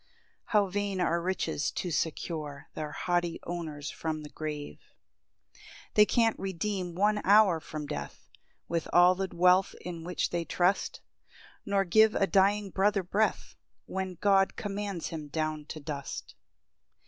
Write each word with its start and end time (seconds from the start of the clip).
How 0.45 0.65
vain 0.65 0.99
are 0.99 1.21
riches 1.21 1.69
to 1.73 1.91
secure 1.91 2.69
Their 2.73 2.91
haughty 2.91 3.39
owners 3.43 3.91
from 3.91 4.23
the 4.23 4.31
grave! 4.31 4.79
2 5.53 5.59
They 5.93 6.05
can't 6.07 6.39
redeem 6.39 6.95
one 6.95 7.21
hour 7.23 7.59
from 7.59 7.85
death, 7.85 8.27
With 8.67 8.87
all 8.91 9.13
the 9.13 9.29
wealth 9.31 9.75
in 9.81 10.03
which 10.03 10.31
they 10.31 10.43
trust; 10.43 11.01
Nor 11.67 11.85
give 11.85 12.15
a 12.15 12.25
dying 12.25 12.71
brother 12.71 13.03
breath, 13.03 13.55
When 13.85 14.15
God 14.15 14.55
commands 14.55 15.09
him 15.09 15.27
down 15.27 15.65
to 15.65 15.79
dust. 15.79 16.33